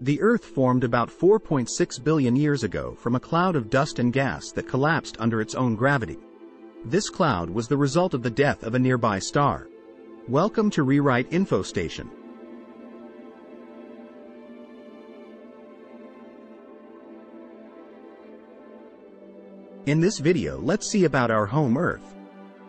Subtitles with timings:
[0.00, 4.52] The Earth formed about 4.6 billion years ago from a cloud of dust and gas
[4.52, 6.18] that collapsed under its own gravity.
[6.84, 9.66] This cloud was the result of the death of a nearby star.
[10.28, 12.08] Welcome to Rewrite Info Station.
[19.86, 22.14] In this video let's see about our home Earth.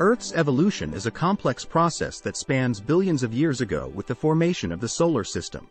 [0.00, 4.72] Earth's evolution is a complex process that spans billions of years ago with the formation
[4.72, 5.68] of the solar system.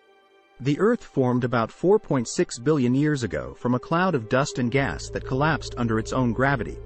[0.62, 5.10] The Earth formed about 4.6 billion years ago from a cloud of dust and gas
[5.10, 6.78] that collapsed under its own gravity.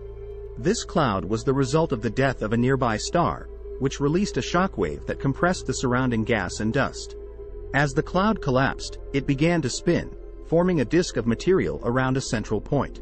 [0.57, 4.41] This cloud was the result of the death of a nearby star, which released a
[4.41, 7.17] shockwave that compressed the surrounding gas and dust.
[7.73, 10.15] As the cloud collapsed, it began to spin,
[10.45, 13.01] forming a disk of material around a central point.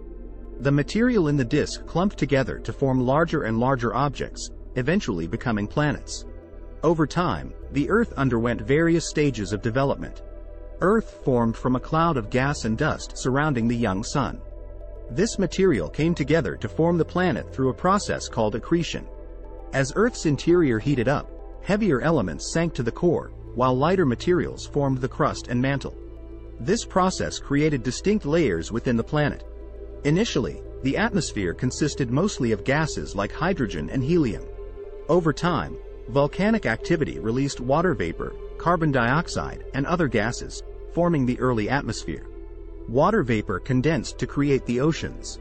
[0.61, 5.67] The material in the disk clumped together to form larger and larger objects, eventually becoming
[5.67, 6.25] planets.
[6.81, 10.23] Over time, the Earth underwent various stages of development.
[10.83, 14.41] Earth formed from a cloud of gas and dust surrounding the young sun.
[15.09, 19.07] This material came together to form the planet through a process called accretion.
[19.71, 21.31] As Earth's interior heated up,
[21.63, 25.95] heavier elements sank to the core, while lighter materials formed the crust and mantle.
[26.59, 29.45] This process created distinct layers within the planet.
[30.03, 34.43] Initially, the atmosphere consisted mostly of gases like hydrogen and helium.
[35.07, 35.77] Over time,
[36.09, 40.61] volcanic activity released water vapor, carbon dioxide, and other gases,
[40.93, 42.27] forming the early atmosphere.
[42.87, 45.39] Water vapor condensed to create the oceans.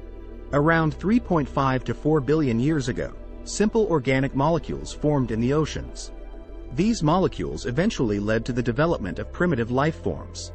[0.53, 3.13] Around 3.5 to 4 billion years ago,
[3.45, 6.13] simple organic molecules formed in the oceans.
[6.75, 10.53] These molecules eventually led to the development of primitive life forms.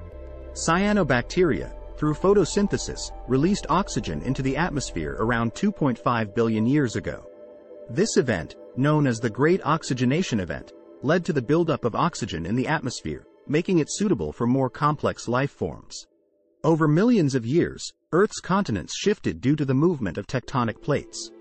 [0.53, 7.29] Cyanobacteria, through photosynthesis, released oxygen into the atmosphere around 2.5 billion years ago.
[7.89, 10.73] This event, known as the Great Oxygenation Event,
[11.03, 15.27] led to the buildup of oxygen in the atmosphere, making it suitable for more complex
[15.27, 16.07] life forms.
[16.63, 21.31] Over millions of years, Earth's continents shifted due to the movement of tectonic plates.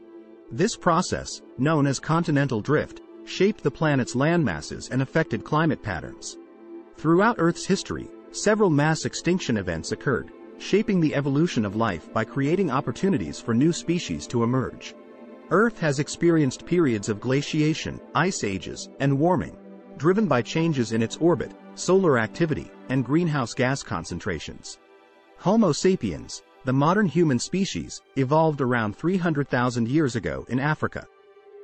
[0.51, 6.39] This process, known as continental drift, shaped the planet's landmasses and affected climate patterns.
[6.97, 12.71] Throughout Earth's history, several mass extinction events occurred, shaping the evolution of life by creating
[12.71, 14.95] opportunities for new species to emerge.
[15.51, 19.57] Earth has experienced periods of glaciation, ice ages, and warming,
[19.97, 24.79] driven by changes in its orbit, solar activity, and greenhouse gas concentrations.
[25.39, 31.07] Homo sapiens, the modern human species, evolved around 300,000 years ago in Africa.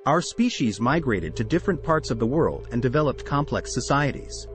[0.06, 4.48] Our species migrated to different parts of the world and developed complex societies.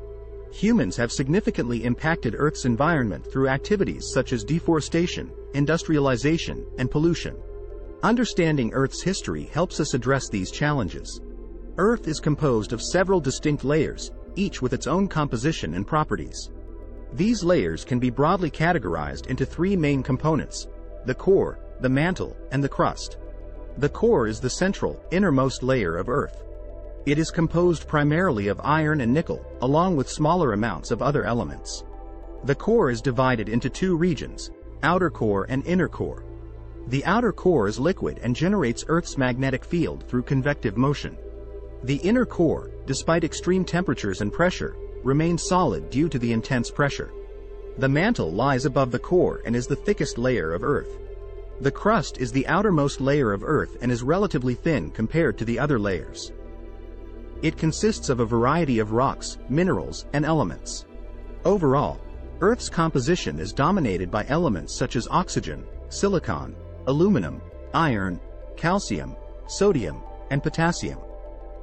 [0.51, 7.35] Humans have significantly impacted Earth's environment through activities such as deforestation, industrialization, and pollution.
[8.03, 11.21] Understanding Earth's history helps us address these challenges.
[11.79, 16.49] Earth is composed of several distinct layers, each with its own composition and properties.
[17.13, 20.67] These layers can be broadly categorized into three main components,
[21.05, 23.17] the core, the mantle, and the crust.
[23.77, 26.43] The core is the central, innermost layer of Earth.
[27.05, 31.83] It is composed primarily of iron and nickel, along with smaller amounts of other elements.
[32.45, 34.49] The core is divided into two regions,
[34.81, 36.23] outer core and inner core.
[36.87, 41.15] The outer core is liquid and generates Earth's magnetic field through convective motion.
[41.83, 47.11] The inner core, despite extreme temperatures and pressure, remains solid due to the intense pressure.
[47.77, 50.97] The mantle lies above the core and is the thickest layer of Earth.
[51.61, 55.59] The crust is the outermost layer of Earth and is relatively thin compared to the
[55.59, 56.31] other layers.
[57.41, 60.85] It consists of a variety of rocks, minerals, and elements.
[61.45, 61.99] Overall,
[62.41, 66.55] Earth's composition is dominated by elements such as oxygen, silicon,
[66.87, 67.41] aluminum,
[67.73, 68.19] iron,
[68.55, 69.15] calcium,
[69.47, 70.01] sodium,
[70.31, 70.99] and potassium.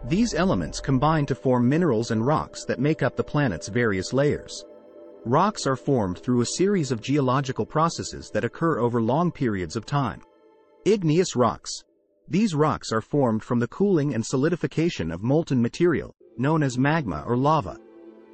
[0.07, 4.67] These elements combine to form minerals and rocks that make up the planet's various layers.
[5.25, 9.87] Rocks are formed through a series of geological processes that occur over long periods of
[9.87, 10.21] time.
[10.85, 11.85] Igneous rocks.
[12.29, 17.25] These rocks are formed from the cooling and solidification of molten material, known as magma
[17.27, 17.79] or lava.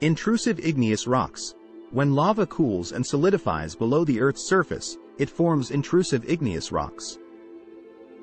[0.01, 1.55] Intrusive igneous rocks.
[1.93, 7.19] When lava cools and solidifies below the Earth's surface, it forms intrusive igneous rocks.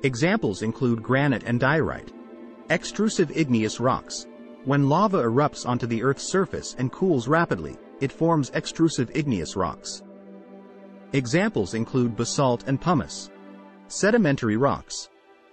[0.02, 2.12] Examples include granite and diorite.
[2.70, 4.26] Extrusive igneous rocks.
[4.66, 10.02] When lava erupts onto the Earth's surface and cools rapidly, it forms extrusive igneous rocks.
[11.14, 13.30] Examples include basalt and pumice.
[13.86, 15.08] Sedimentary rocks.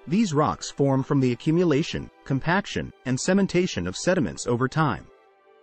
[0.07, 5.07] These rocks form from the accumulation, compaction, and cementation of sediments over time.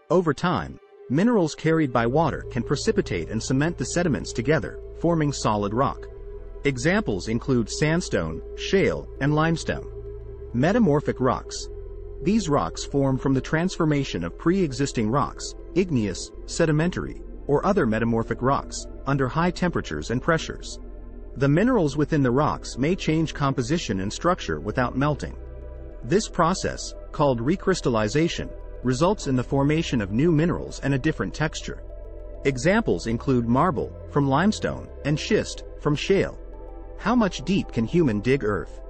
[0.08, 5.74] Over time, minerals carried by water can precipitate and cement the sediments together, forming solid
[5.74, 6.06] rock.
[6.64, 9.91] Examples include sandstone, shale, and limestone.
[10.54, 11.70] Metamorphic rocks.
[12.22, 18.86] These rocks form from the transformation of pre-existing rocks, igneous, sedimentary, or other metamorphic rocks,
[19.06, 20.78] under high temperatures and pressures.
[21.38, 25.34] The minerals within the rocks may change composition and structure without melting.
[26.04, 28.50] This process, called recrystallization,
[28.82, 31.82] results in the formation of new minerals and a different texture.
[32.44, 36.38] Examples include marble, from limestone, and schist, from shale.
[36.98, 38.81] How much deep can human dig earth?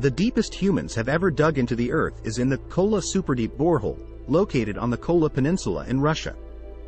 [0.00, 3.98] The deepest humans have ever dug into the earth is in the Kola Superdeep borehole,
[4.28, 6.34] located on the Kola Peninsula in Russia.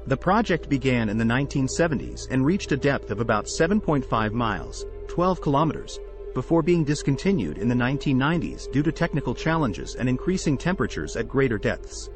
[0.06, 5.43] The project began in the 1970s and reached a depth of about 7.5 miles, 12
[5.43, 6.00] kilometers,
[6.32, 11.59] before being discontinued in the 1990s due to technical challenges and increasing temperatures at greater
[11.59, 12.09] depths.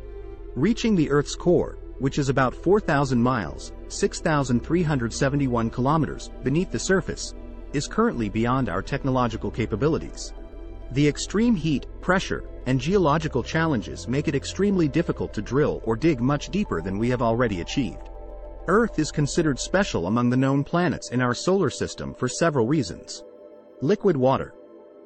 [0.54, 7.34] Reaching the Earth's core, which is about 4,000 miles, 6,371 kilometers, beneath the surface,
[7.74, 10.32] is currently beyond our technological capabilities.
[10.92, 16.20] The extreme heat, pressure, and geological challenges make it extremely difficult to drill or dig
[16.20, 18.10] much deeper than we have already achieved.
[18.68, 23.22] Earth is considered special among the known planets in our solar system for several reasons.
[23.80, 24.54] Liquid water.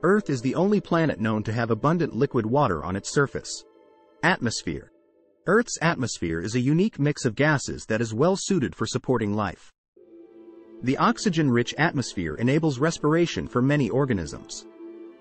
[0.03, 3.65] Earth is the only planet known to have abundant liquid water on its surface.
[4.23, 4.91] Atmosphere.
[5.47, 9.73] Earth's atmosphere is a unique mix of gases that is well suited for supporting life.
[10.82, 14.67] The oxygen-rich atmosphere enables respiration for many organisms.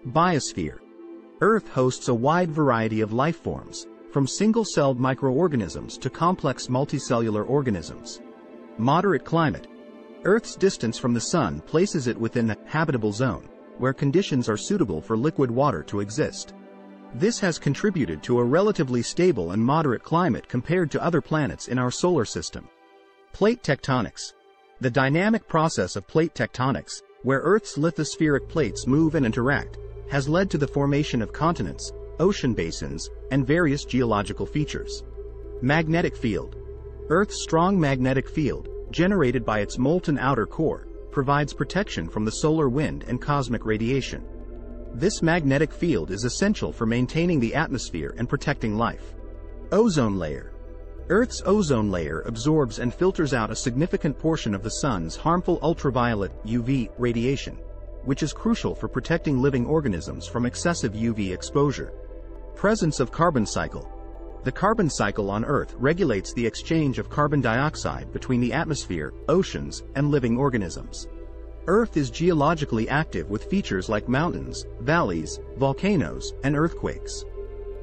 [0.07, 0.79] Biosphere.
[1.41, 8.21] Earth hosts a wide variety of life forms, from single-celled microorganisms to complex multicellular organisms.
[8.77, 9.67] Moderate climate.
[10.23, 15.01] Earth's distance from the Sun places it within a habitable zone, where conditions are suitable
[15.01, 16.53] for liquid water to exist.
[17.13, 21.77] This has contributed to a relatively stable and moderate climate compared to other planets in
[21.77, 22.69] our solar system.
[23.33, 24.33] Plate tectonics.
[24.79, 29.77] The dynamic process of plate tectonics, where Earth's lithospheric plates move and interact,
[30.09, 35.03] has led to the formation of continents, ocean basins, and various geological features.
[35.61, 36.55] Magnetic field.
[37.09, 42.69] Earth's strong magnetic field, generated by its molten outer core, provides protection from the solar
[42.69, 44.23] wind and cosmic radiation.
[44.93, 49.13] This magnetic field is essential for maintaining the atmosphere and protecting life.
[49.71, 50.53] Ozone layer.
[51.09, 56.31] Earth's ozone layer absorbs and filters out a significant portion of the sun's harmful ultraviolet
[56.45, 57.57] UV radiation,
[58.03, 61.93] which is crucial for protecting living organisms from excessive UV exposure.
[62.55, 63.89] Presence of carbon cycle.
[64.43, 69.83] The carbon cycle on Earth regulates the exchange of carbon dioxide between the atmosphere, oceans,
[69.95, 71.07] and living organisms.
[71.67, 77.25] Earth is geologically active with features like mountains, valleys, volcanoes, and earthquakes.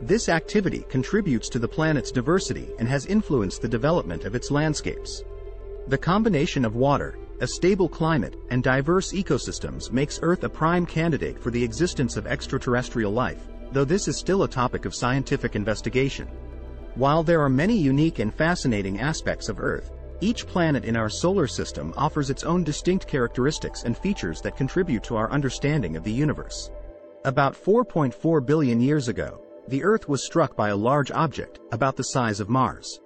[0.01, 5.25] This activity contributes to the planet's diversity and has influenced the development of its landscapes.
[5.89, 11.39] The combination of water, a stable climate, and diverse ecosystems makes Earth a prime candidate
[11.39, 16.29] for the existence of extraterrestrial life, though this is still a topic of scientific investigation.
[16.95, 21.47] While there are many unique and fascinating aspects of Earth, each planet in our solar
[21.47, 26.13] system offers its own distinct characteristics and features that contribute to our understanding of the
[26.13, 26.71] universe.
[27.27, 32.05] About 4.4 billion years ago, the Earth was struck by a large object, about the
[32.05, 33.01] size of Mars.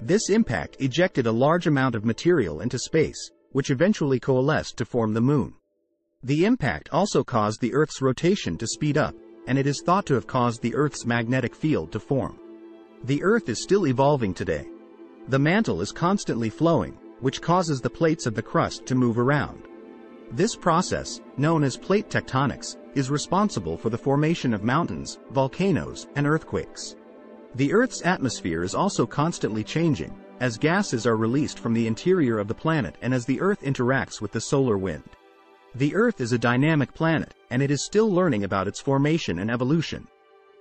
[0.00, 5.14] This impact ejected a large amount of material into space, which eventually coalesced to form
[5.14, 5.54] the Moon.
[6.22, 9.14] The impact also caused the Earth's rotation to speed up,
[9.46, 12.38] and it is thought to have caused the Earth's magnetic field to form.
[13.04, 14.68] The Earth is still evolving today.
[15.28, 19.62] The mantle is constantly flowing, which causes the plates of the crust to move around.
[20.32, 26.26] This process, known as plate tectonics, is responsible for the formation of mountains, volcanoes, and
[26.26, 26.94] earthquakes.
[27.54, 32.48] The Earth's atmosphere is also constantly changing, as gases are released from the interior of
[32.48, 35.04] the planet and as the Earth interacts with the solar wind.
[35.74, 39.50] The Earth is a dynamic planet, and it is still learning about its formation and
[39.50, 40.06] evolution.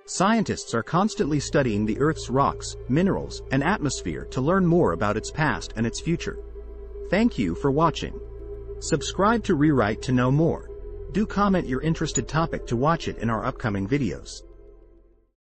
[0.05, 5.31] Scientists are constantly studying the Earth's rocks, minerals, and atmosphere to learn more about its
[5.31, 6.37] past and its future.
[7.09, 8.19] Thank you for watching.
[8.79, 10.69] Subscribe to Rewrite to know more.
[11.11, 14.43] Do comment your interested topic to watch it in our upcoming videos.